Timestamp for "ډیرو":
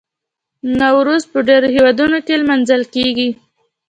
1.47-1.67